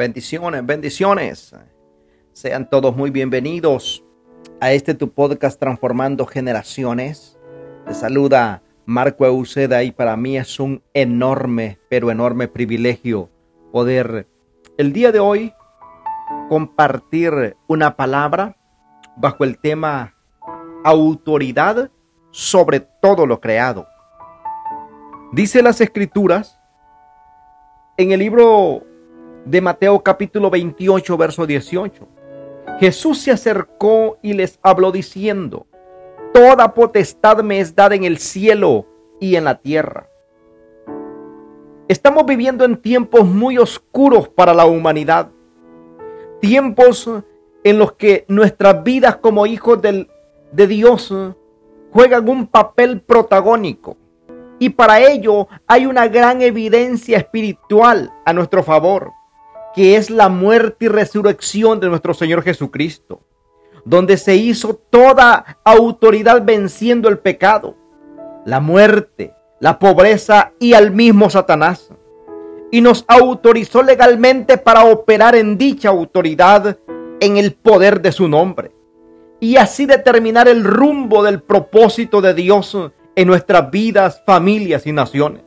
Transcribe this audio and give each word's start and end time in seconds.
Bendiciones, 0.00 0.64
bendiciones. 0.64 1.54
Sean 2.32 2.70
todos 2.70 2.96
muy 2.96 3.10
bienvenidos 3.10 4.02
a 4.58 4.72
este 4.72 4.94
tu 4.94 5.12
podcast 5.12 5.60
Transformando 5.60 6.24
Generaciones. 6.24 7.38
Te 7.84 7.92
saluda 7.92 8.62
Marco 8.86 9.26
Euseda 9.26 9.82
y 9.82 9.90
para 9.90 10.16
mí 10.16 10.38
es 10.38 10.58
un 10.58 10.82
enorme, 10.94 11.78
pero 11.90 12.10
enorme 12.10 12.48
privilegio 12.48 13.28
poder 13.72 14.26
el 14.78 14.94
día 14.94 15.12
de 15.12 15.18
hoy 15.18 15.52
compartir 16.48 17.58
una 17.68 17.94
palabra 17.94 18.56
bajo 19.18 19.44
el 19.44 19.58
tema 19.58 20.14
autoridad 20.82 21.90
sobre 22.30 22.80
todo 22.80 23.26
lo 23.26 23.38
creado. 23.38 23.86
Dice 25.32 25.62
las 25.62 25.82
escrituras 25.82 26.58
en 27.98 28.12
el 28.12 28.20
libro 28.20 28.86
de 29.44 29.60
Mateo 29.60 30.02
capítulo 30.02 30.50
28, 30.50 31.16
verso 31.16 31.46
18. 31.46 32.08
Jesús 32.78 33.18
se 33.18 33.30
acercó 33.30 34.18
y 34.22 34.32
les 34.32 34.58
habló 34.62 34.92
diciendo, 34.92 35.66
Toda 36.32 36.74
potestad 36.74 37.42
me 37.42 37.60
es 37.60 37.74
dada 37.74 37.94
en 37.94 38.04
el 38.04 38.18
cielo 38.18 38.86
y 39.18 39.36
en 39.36 39.44
la 39.44 39.56
tierra. 39.56 40.08
Estamos 41.88 42.24
viviendo 42.24 42.64
en 42.64 42.76
tiempos 42.76 43.26
muy 43.26 43.58
oscuros 43.58 44.28
para 44.28 44.54
la 44.54 44.64
humanidad. 44.64 45.30
Tiempos 46.40 47.10
en 47.64 47.78
los 47.78 47.92
que 47.92 48.24
nuestras 48.28 48.84
vidas 48.84 49.16
como 49.16 49.44
hijos 49.44 49.82
del, 49.82 50.08
de 50.52 50.66
Dios 50.68 51.12
juegan 51.92 52.28
un 52.28 52.46
papel 52.46 53.00
protagónico. 53.00 53.96
Y 54.60 54.70
para 54.70 55.00
ello 55.00 55.48
hay 55.66 55.86
una 55.86 56.06
gran 56.06 56.42
evidencia 56.42 57.18
espiritual 57.18 58.12
a 58.24 58.32
nuestro 58.32 58.62
favor, 58.62 59.10
que 59.74 59.96
es 59.96 60.10
la 60.10 60.28
muerte 60.28 60.86
y 60.86 60.88
resurrección 60.88 61.80
de 61.80 61.88
nuestro 61.88 62.14
Señor 62.14 62.42
Jesucristo, 62.42 63.20
donde 63.84 64.16
se 64.16 64.36
hizo 64.36 64.74
toda 64.74 65.58
autoridad 65.64 66.44
venciendo 66.44 67.08
el 67.08 67.18
pecado, 67.18 67.76
la 68.44 68.60
muerte, 68.60 69.34
la 69.60 69.78
pobreza 69.78 70.52
y 70.58 70.74
al 70.74 70.90
mismo 70.90 71.30
Satanás. 71.30 71.90
Y 72.72 72.80
nos 72.80 73.04
autorizó 73.08 73.82
legalmente 73.82 74.56
para 74.56 74.84
operar 74.84 75.34
en 75.34 75.58
dicha 75.58 75.88
autoridad 75.88 76.78
en 77.20 77.36
el 77.36 77.54
poder 77.54 78.00
de 78.00 78.12
su 78.12 78.28
nombre. 78.28 78.72
Y 79.40 79.56
así 79.56 79.86
determinar 79.86 80.48
el 80.48 80.64
rumbo 80.64 81.22
del 81.22 81.42
propósito 81.42 82.20
de 82.20 82.34
Dios 82.34 82.76
en 83.16 83.26
nuestras 83.26 83.70
vidas, 83.70 84.22
familias 84.24 84.86
y 84.86 84.92
naciones. 84.92 85.42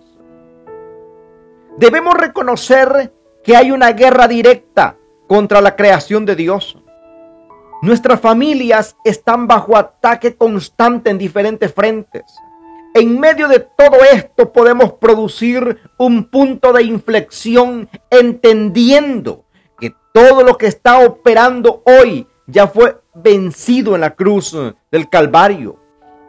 Debemos 1.77 2.15
reconocer 2.15 3.11
que 3.43 3.55
hay 3.55 3.71
una 3.71 3.91
guerra 3.91 4.27
directa 4.27 4.97
contra 5.27 5.61
la 5.61 5.75
creación 5.75 6.25
de 6.25 6.35
Dios. 6.35 6.77
Nuestras 7.81 8.21
familias 8.21 8.95
están 9.03 9.47
bajo 9.47 9.75
ataque 9.75 10.35
constante 10.35 11.09
en 11.09 11.17
diferentes 11.17 11.73
frentes. 11.73 12.23
En 12.93 13.19
medio 13.19 13.47
de 13.47 13.59
todo 13.59 13.97
esto 14.13 14.53
podemos 14.53 14.93
producir 14.93 15.79
un 15.97 16.29
punto 16.29 16.71
de 16.71 16.83
inflexión 16.83 17.89
entendiendo 18.09 19.45
que 19.79 19.93
todo 20.13 20.43
lo 20.43 20.57
que 20.57 20.67
está 20.67 20.99
operando 20.99 21.81
hoy 21.85 22.27
ya 22.47 22.67
fue 22.67 23.01
vencido 23.15 23.95
en 23.95 24.01
la 24.01 24.15
cruz 24.15 24.55
del 24.91 25.09
Calvario 25.09 25.77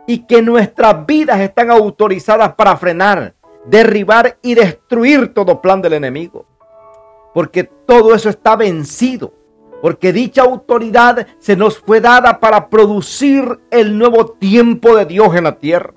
y 0.07 0.27
que 0.27 0.43
nuestras 0.43 1.07
vidas 1.07 1.41
están 1.41 1.71
autorizadas 1.71 2.55
para 2.55 2.77
frenar, 2.77 3.35
derribar 3.67 4.39
y 4.43 4.55
destruir 4.55 5.33
todo 5.33 5.61
plan 5.61 5.81
del 5.83 5.93
enemigo. 5.93 6.47
Porque 7.35 7.65
todo 7.65 8.15
eso 8.15 8.31
está 8.31 8.57
vencido. 8.57 9.35
Porque 9.83 10.13
dicha 10.13 10.43
autoridad 10.43 11.27
se 11.39 11.57
nos 11.57 11.79
fue 11.79 12.01
dada 12.01 12.41
para 12.41 12.71
producir 12.71 13.61
el 13.71 13.99
nuevo 13.99 14.27
tiempo 14.27 14.97
de 14.97 15.05
Dios 15.05 15.37
en 15.37 15.45
la 15.45 15.59
tierra. 15.59 15.93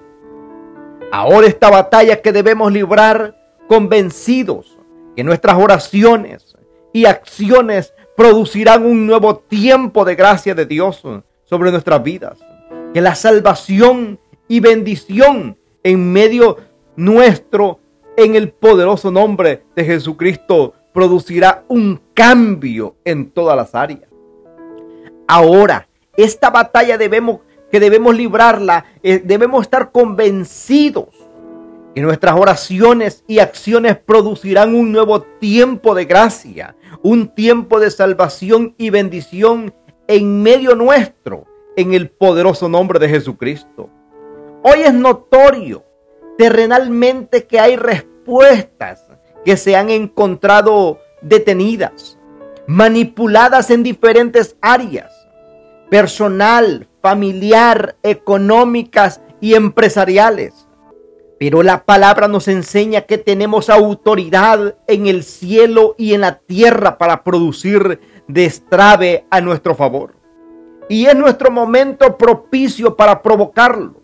Ahora 1.11 1.47
esta 1.47 1.69
batalla 1.69 2.21
que 2.21 2.33
debemos 2.33 2.73
librar 2.73 3.37
convencidos 3.69 4.77
que 5.15 5.23
nuestras 5.23 5.57
oraciones 5.57 6.57
y 6.91 7.05
acciones 7.05 7.93
producirán 8.17 8.85
un 8.85 9.07
nuevo 9.07 9.37
tiempo 9.37 10.03
de 10.03 10.15
gracia 10.15 10.53
de 10.53 10.65
Dios 10.65 11.01
sobre 11.45 11.71
nuestras 11.71 12.03
vidas 12.03 12.39
que 12.93 13.01
la 13.01 13.15
salvación 13.15 14.19
y 14.47 14.59
bendición 14.59 15.57
en 15.83 16.11
medio 16.11 16.57
nuestro, 16.95 17.79
en 18.15 18.35
el 18.35 18.49
poderoso 18.49 19.11
nombre 19.11 19.63
de 19.75 19.85
Jesucristo, 19.85 20.73
producirá 20.97 21.63
un 21.67 22.01
cambio 22.15 22.95
en 23.05 23.29
todas 23.29 23.55
las 23.55 23.75
áreas. 23.75 24.09
Ahora, 25.27 25.87
esta 26.15 26.49
batalla 26.49 26.97
debemos, 26.97 27.41
que 27.71 27.79
debemos 27.79 28.15
librarla, 28.15 28.83
eh, 29.03 29.21
debemos 29.23 29.61
estar 29.61 29.91
convencidos 29.91 31.09
que 31.93 32.01
nuestras 32.01 32.35
oraciones 32.35 33.23
y 33.27 33.37
acciones 33.37 33.95
producirán 33.95 34.73
un 34.73 34.91
nuevo 34.91 35.21
tiempo 35.21 35.93
de 35.93 36.05
gracia, 36.05 36.75
un 37.03 37.27
tiempo 37.27 37.79
de 37.79 37.91
salvación 37.91 38.73
y 38.79 38.89
bendición 38.89 39.75
en 40.07 40.41
medio 40.41 40.73
nuestro 40.73 41.45
en 41.75 41.93
el 41.93 42.09
poderoso 42.09 42.69
nombre 42.69 42.97
de 42.97 43.07
Jesucristo. 43.07 43.91
Hoy 44.63 44.79
es 44.79 44.95
notorio 44.95 45.85
terrenalmente 46.39 47.45
que 47.45 47.59
hay 47.59 47.75
respuestas 47.75 49.06
que 49.47 49.55
se 49.55 49.77
han 49.77 49.89
encontrado 49.89 50.99
detenidas, 51.21 52.19
manipuladas 52.67 53.71
en 53.71 53.81
diferentes 53.81 54.57
áreas, 54.59 55.09
personal, 55.89 56.89
familiar, 57.01 57.95
económicas 58.03 59.21
y 59.39 59.53
empresariales. 59.53 60.67
Pero 61.39 61.63
la 61.63 61.85
palabra 61.85 62.27
nos 62.27 62.49
enseña 62.49 63.03
que 63.03 63.17
tenemos 63.17 63.69
autoridad 63.69 64.75
en 64.85 65.07
el 65.07 65.23
cielo 65.23 65.95
y 65.97 66.13
en 66.13 66.19
la 66.19 66.39
tierra 66.39 66.97
para 66.97 67.23
producir 67.23 68.01
destrave 68.27 69.27
a 69.29 69.39
nuestro 69.39 69.75
favor 69.75 70.17
y 70.89 71.05
es 71.05 71.15
nuestro 71.15 71.51
momento 71.51 72.17
propicio 72.17 72.97
para 72.97 73.21
provocarlo. 73.21 74.01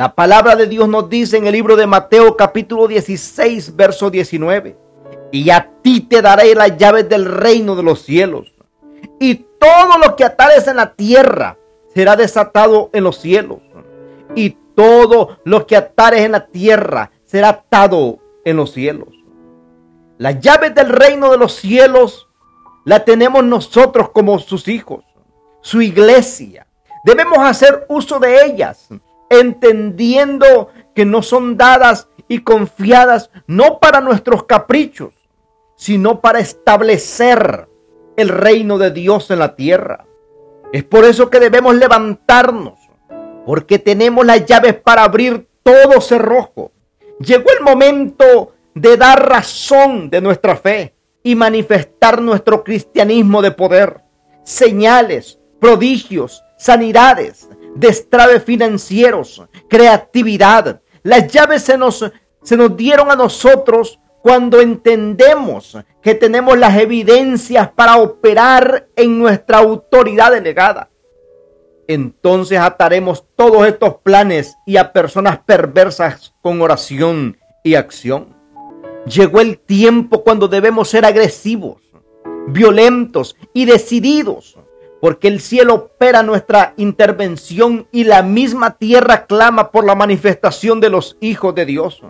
La 0.00 0.14
palabra 0.14 0.56
de 0.56 0.66
Dios 0.66 0.88
nos 0.88 1.10
dice 1.10 1.36
en 1.36 1.46
el 1.46 1.52
libro 1.52 1.76
de 1.76 1.86
Mateo 1.86 2.34
capítulo 2.34 2.88
16, 2.88 3.76
verso 3.76 4.08
19, 4.08 4.74
y 5.30 5.50
a 5.50 5.72
ti 5.82 6.00
te 6.00 6.22
daré 6.22 6.54
las 6.54 6.74
llaves 6.78 7.06
del 7.06 7.26
reino 7.26 7.76
de 7.76 7.82
los 7.82 8.00
cielos, 8.00 8.50
y 9.18 9.34
todo 9.34 9.98
lo 10.02 10.16
que 10.16 10.24
atares 10.24 10.66
en 10.68 10.76
la 10.76 10.94
tierra 10.94 11.58
será 11.94 12.16
desatado 12.16 12.88
en 12.94 13.04
los 13.04 13.18
cielos, 13.18 13.58
y 14.34 14.56
todo 14.74 15.36
lo 15.44 15.66
que 15.66 15.76
atares 15.76 16.22
en 16.22 16.32
la 16.32 16.46
tierra 16.46 17.10
será 17.26 17.50
atado 17.50 18.20
en 18.46 18.56
los 18.56 18.72
cielos. 18.72 19.08
Las 20.16 20.40
llaves 20.40 20.74
del 20.74 20.88
reino 20.88 21.30
de 21.30 21.36
los 21.36 21.56
cielos 21.56 22.26
la 22.86 23.04
tenemos 23.04 23.44
nosotros 23.44 24.08
como 24.12 24.38
sus 24.38 24.66
hijos 24.66 25.04
su 25.60 25.82
iglesia. 25.82 26.66
Debemos 27.04 27.40
hacer 27.40 27.84
uso 27.90 28.18
de 28.18 28.46
ellas, 28.46 28.88
entendiendo 29.30 30.68
que 30.94 31.06
no 31.06 31.22
son 31.22 31.56
dadas 31.56 32.08
y 32.28 32.40
confiadas 32.40 33.30
no 33.46 33.78
para 33.78 34.00
nuestros 34.00 34.44
caprichos, 34.44 35.14
sino 35.76 36.20
para 36.20 36.40
establecer 36.40 37.68
el 38.16 38.28
reino 38.28 38.76
de 38.76 38.90
Dios 38.90 39.30
en 39.30 39.38
la 39.38 39.56
tierra. 39.56 40.04
Es 40.72 40.84
por 40.84 41.04
eso 41.04 41.30
que 41.30 41.40
debemos 41.40 41.74
levantarnos, 41.74 42.78
porque 43.46 43.78
tenemos 43.78 44.26
las 44.26 44.44
llaves 44.44 44.74
para 44.74 45.04
abrir 45.04 45.48
todo 45.62 46.00
cerrojo. 46.00 46.72
Llegó 47.18 47.50
el 47.58 47.64
momento 47.64 48.52
de 48.74 48.96
dar 48.96 49.28
razón 49.28 50.10
de 50.10 50.20
nuestra 50.20 50.56
fe 50.56 50.94
y 51.22 51.34
manifestar 51.34 52.20
nuestro 52.20 52.62
cristianismo 52.64 53.42
de 53.42 53.50
poder. 53.50 54.02
Señales, 54.44 55.38
prodigios, 55.60 56.42
sanidades, 56.56 57.48
destraves 57.74 58.44
financieros, 58.44 59.42
creatividad. 59.68 60.80
Las 61.02 61.28
llaves 61.28 61.62
se 61.62 61.78
nos, 61.78 62.04
se 62.42 62.56
nos 62.56 62.76
dieron 62.76 63.10
a 63.10 63.16
nosotros 63.16 63.98
cuando 64.22 64.60
entendemos 64.60 65.76
que 66.02 66.14
tenemos 66.14 66.58
las 66.58 66.76
evidencias 66.78 67.70
para 67.70 67.96
operar 67.96 68.88
en 68.96 69.18
nuestra 69.18 69.58
autoridad 69.58 70.32
delegada. 70.32 70.90
Entonces 71.88 72.58
ataremos 72.58 73.24
todos 73.34 73.66
estos 73.66 73.96
planes 74.02 74.56
y 74.66 74.76
a 74.76 74.92
personas 74.92 75.40
perversas 75.40 76.34
con 76.40 76.62
oración 76.62 77.38
y 77.64 77.74
acción. 77.74 78.36
Llegó 79.06 79.40
el 79.40 79.58
tiempo 79.58 80.22
cuando 80.22 80.46
debemos 80.46 80.88
ser 80.88 81.04
agresivos, 81.04 81.82
violentos 82.46 83.36
y 83.52 83.64
decididos 83.64 84.58
porque 85.00 85.28
el 85.28 85.40
cielo 85.40 85.74
opera 85.74 86.22
nuestra 86.22 86.74
intervención 86.76 87.86
y 87.90 88.04
la 88.04 88.22
misma 88.22 88.76
tierra 88.76 89.26
clama 89.26 89.70
por 89.70 89.84
la 89.84 89.94
manifestación 89.94 90.80
de 90.80 90.90
los 90.90 91.16
hijos 91.20 91.54
de 91.54 91.66
Dios. 91.66 92.02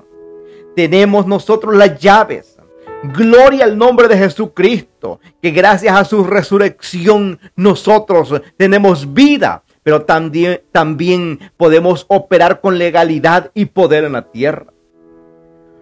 Tenemos 0.75 1.27
nosotros 1.27 1.75
las 1.77 1.99
llaves 1.99 2.61
Gloria 3.03 3.65
al 3.65 3.79
nombre 3.79 4.09
de 4.09 4.19
Jesucristo, 4.19 5.21
que 5.41 5.53
gracias 5.53 5.97
a 5.97 6.05
su 6.05 6.23
resurrección 6.25 7.41
nosotros 7.57 8.43
tenemos 8.59 9.15
vida, 9.15 9.63
pero 9.83 10.03
también, 10.03 10.61
también 10.71 11.41
podemos 11.57 12.05
operar 12.09 12.61
con 12.61 12.77
legalidad 12.77 13.51
y 13.55 13.67
poder 13.67 14.05
en 14.05 14.13
la 14.13 14.31
tierra. 14.31 14.67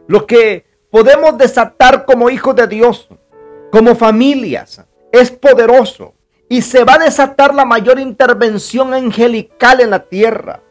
Lo 0.06 0.26
que 0.26 0.64
podemos 0.90 1.36
desatar 1.36 2.04
como 2.04 2.30
hijos 2.30 2.54
de 2.54 2.68
Dios, 2.68 3.08
como 3.72 3.96
familias, 3.96 4.86
es 5.10 5.32
poderoso 5.32 6.14
y 6.48 6.62
se 6.62 6.84
va 6.84 6.94
a 6.94 7.04
desatar 7.04 7.54
la 7.54 7.64
mayor 7.64 7.98
intervención 7.98 8.94
angelical 8.94 9.80
en 9.80 9.90
la 9.90 10.00
tierra. 10.00 10.62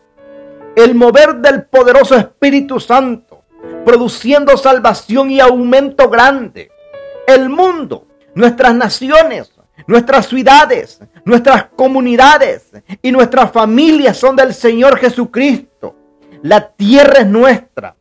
El 0.76 0.96
mover 0.96 1.36
del 1.36 1.66
poderoso 1.66 2.16
Espíritu 2.16 2.80
Santo, 2.80 3.44
produciendo 3.86 4.58
salvación 4.58 5.32
y 5.32 5.40
aumento 5.40 6.10
grande. 6.10 6.72
El 7.28 7.50
mundo, 7.50 8.08
nuestras 8.34 8.74
naciones, 8.74 9.52
nuestras 9.86 10.28
ciudades, 10.28 11.00
nuestras 11.26 11.66
comunidades 11.76 12.72
y 13.02 13.12
nuestras 13.12 13.52
familias 13.52 14.18
son 14.18 14.36
del 14.36 14.54
Señor 14.54 14.98
Jesucristo. 14.98 15.96
La 16.42 16.70
tierra 16.70 17.20
es 17.20 17.28
nuestra, 17.28 17.96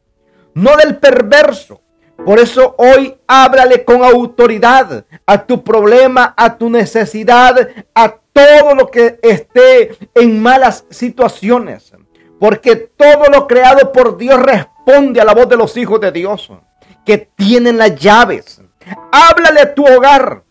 no 0.54 0.76
del 0.76 0.96
perverso, 0.98 1.80
por 2.24 2.38
eso 2.38 2.74
hoy 2.78 3.16
háblale 3.26 3.84
con 3.84 4.02
autoridad 4.02 5.04
a 5.26 5.46
tu 5.46 5.62
problema, 5.62 6.34
a 6.36 6.56
tu 6.56 6.70
necesidad, 6.70 7.68
a 7.94 8.16
todo 8.32 8.74
lo 8.74 8.90
que 8.90 9.18
esté 9.22 9.96
en 10.14 10.42
malas 10.42 10.84
situaciones. 10.90 11.92
Porque 12.40 12.76
todo 12.76 13.24
lo 13.32 13.46
creado 13.46 13.92
por 13.92 14.16
Dios 14.16 14.40
responde 14.42 15.20
a 15.20 15.24
la 15.24 15.34
voz 15.34 15.48
de 15.48 15.56
los 15.56 15.76
hijos 15.76 16.00
de 16.00 16.12
Dios, 16.12 16.50
que 17.04 17.18
tienen 17.18 17.78
las 17.78 17.94
llaves. 17.96 18.60
Háblale 19.12 19.60
a 19.60 19.74
tu 19.74 19.86
hogar, 19.86 20.42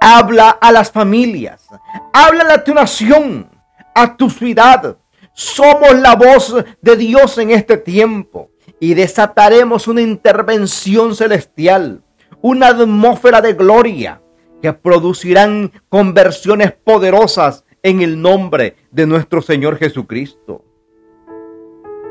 habla 0.00 0.50
a 0.50 0.70
las 0.70 0.90
familias, 0.90 1.66
háblale 2.12 2.52
a 2.52 2.64
tu 2.64 2.74
nación, 2.74 3.50
a 3.94 4.16
tu 4.16 4.30
ciudad. 4.30 4.96
Somos 5.32 5.94
la 5.94 6.14
voz 6.14 6.54
de 6.80 6.96
Dios 6.96 7.38
en 7.38 7.50
este 7.50 7.76
tiempo 7.76 8.50
y 8.80 8.94
desataremos 8.94 9.86
una 9.86 10.00
intervención 10.00 11.14
celestial, 11.14 12.02
una 12.40 12.68
atmósfera 12.68 13.42
de 13.42 13.52
gloria 13.52 14.22
que 14.62 14.72
producirán 14.72 15.70
conversiones 15.90 16.72
poderosas 16.72 17.64
en 17.82 18.00
el 18.00 18.20
nombre 18.20 18.76
de 18.90 19.06
nuestro 19.06 19.42
Señor 19.42 19.76
Jesucristo. 19.76 20.64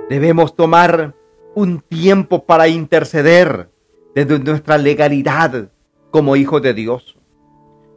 Debemos 0.09 0.55
tomar 0.55 1.15
un 1.55 1.81
tiempo 1.81 2.45
para 2.45 2.67
interceder 2.67 3.69
desde 4.13 4.39
nuestra 4.39 4.77
legalidad 4.77 5.71
como 6.11 6.35
hijos 6.35 6.61
de 6.61 6.73
Dios, 6.73 7.17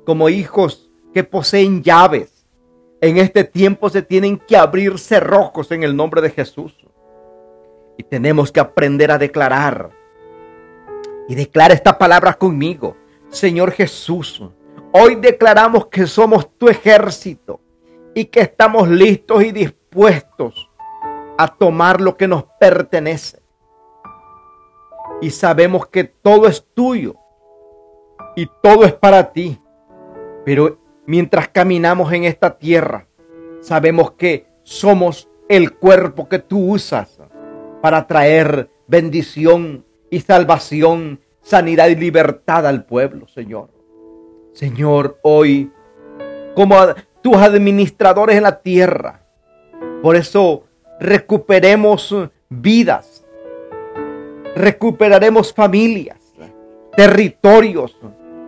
como 0.04 0.28
hijos 0.28 0.90
que 1.12 1.24
poseen 1.24 1.82
llaves. 1.82 2.46
En 3.00 3.18
este 3.18 3.44
tiempo 3.44 3.90
se 3.90 4.02
tienen 4.02 4.38
que 4.38 4.56
abrir 4.56 4.98
cerrojos 4.98 5.70
en 5.72 5.82
el 5.82 5.94
nombre 5.96 6.22
de 6.22 6.30
Jesús. 6.30 6.74
Tenemos 8.02 8.52
que 8.52 8.60
aprender 8.60 9.10
a 9.10 9.18
declarar. 9.18 9.90
Y 11.28 11.34
declara 11.34 11.74
esta 11.74 11.98
palabra 11.98 12.34
conmigo. 12.34 12.96
Señor 13.28 13.72
Jesús, 13.72 14.42
hoy 14.92 15.14
declaramos 15.16 15.86
que 15.86 16.06
somos 16.06 16.56
tu 16.58 16.68
ejército 16.68 17.60
y 18.14 18.26
que 18.26 18.40
estamos 18.40 18.88
listos 18.88 19.42
y 19.42 19.52
dispuestos 19.52 20.70
a 21.38 21.48
tomar 21.48 22.00
lo 22.00 22.16
que 22.16 22.28
nos 22.28 22.44
pertenece. 22.60 23.42
Y 25.20 25.30
sabemos 25.30 25.86
que 25.86 26.04
todo 26.04 26.46
es 26.46 26.66
tuyo 26.74 27.16
y 28.36 28.48
todo 28.62 28.84
es 28.84 28.92
para 28.92 29.32
ti. 29.32 29.58
Pero 30.44 30.78
mientras 31.06 31.48
caminamos 31.48 32.12
en 32.12 32.24
esta 32.24 32.58
tierra, 32.58 33.06
sabemos 33.60 34.12
que 34.12 34.46
somos 34.62 35.28
el 35.48 35.74
cuerpo 35.74 36.28
que 36.28 36.38
tú 36.38 36.72
usas 36.72 37.21
para 37.82 38.06
traer 38.06 38.70
bendición 38.86 39.84
y 40.08 40.20
salvación, 40.20 41.20
sanidad 41.42 41.88
y 41.88 41.96
libertad 41.96 42.64
al 42.64 42.86
pueblo, 42.86 43.26
Señor. 43.26 43.70
Señor, 44.52 45.18
hoy, 45.22 45.70
como 46.54 46.76
tus 47.20 47.36
administradores 47.36 48.36
en 48.36 48.44
la 48.44 48.62
tierra, 48.62 49.26
por 50.00 50.14
eso 50.14 50.64
recuperemos 51.00 52.14
vidas, 52.48 53.26
recuperaremos 54.54 55.52
familias, 55.52 56.18
territorios, 56.96 57.98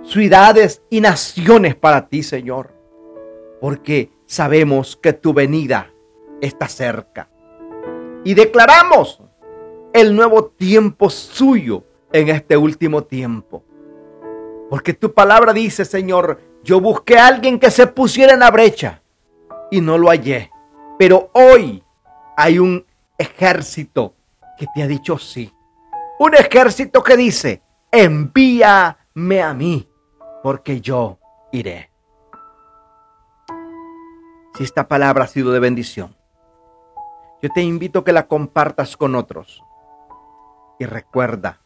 ciudades 0.04 0.80
y 0.90 1.00
naciones 1.00 1.74
para 1.74 2.06
ti, 2.06 2.22
Señor, 2.22 2.72
porque 3.60 4.10
sabemos 4.26 4.96
que 4.96 5.12
tu 5.12 5.32
venida 5.32 5.90
está 6.40 6.68
cerca 6.68 7.30
y 8.24 8.34
declaramos 8.34 9.20
el 9.94 10.14
nuevo 10.14 10.46
tiempo 10.46 11.08
suyo 11.08 11.84
en 12.12 12.28
este 12.28 12.56
último 12.56 13.04
tiempo. 13.04 13.64
Porque 14.68 14.92
tu 14.92 15.14
palabra 15.14 15.52
dice, 15.52 15.84
Señor, 15.84 16.40
yo 16.64 16.80
busqué 16.80 17.16
a 17.16 17.28
alguien 17.28 17.60
que 17.60 17.70
se 17.70 17.86
pusiera 17.86 18.34
en 18.34 18.40
la 18.40 18.50
brecha 18.50 19.02
y 19.70 19.80
no 19.80 19.96
lo 19.96 20.08
hallé. 20.08 20.50
Pero 20.98 21.30
hoy 21.32 21.82
hay 22.36 22.58
un 22.58 22.84
ejército 23.16 24.14
que 24.58 24.66
te 24.74 24.82
ha 24.82 24.88
dicho 24.88 25.16
sí. 25.16 25.52
Un 26.18 26.34
ejército 26.34 27.00
que 27.02 27.16
dice, 27.16 27.62
envíame 27.92 29.42
a 29.42 29.54
mí, 29.54 29.88
porque 30.42 30.80
yo 30.80 31.18
iré. 31.52 31.90
Si 34.56 34.64
esta 34.64 34.88
palabra 34.88 35.24
ha 35.24 35.28
sido 35.28 35.52
de 35.52 35.60
bendición, 35.60 36.16
yo 37.40 37.48
te 37.54 37.62
invito 37.62 38.00
a 38.00 38.04
que 38.04 38.12
la 38.12 38.26
compartas 38.26 38.96
con 38.96 39.14
otros. 39.14 39.62
Y 40.84 40.86
recuerda 40.86 41.62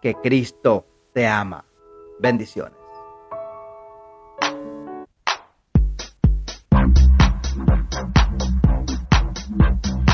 que 0.00 0.14
Cristo 0.14 0.86
te 1.12 1.26
ama. 1.26 1.64
Bendiciones. 2.20 2.79